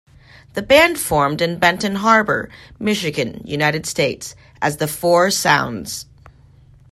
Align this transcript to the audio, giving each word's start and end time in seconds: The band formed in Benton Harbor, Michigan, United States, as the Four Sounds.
The 0.55 0.63
band 0.63 0.97
formed 0.99 1.43
in 1.43 1.59
Benton 1.59 1.97
Harbor, 1.97 2.49
Michigan, 2.79 3.39
United 3.45 3.85
States, 3.85 4.35
as 4.59 4.77
the 4.77 4.87
Four 4.87 5.29
Sounds. 5.29 6.07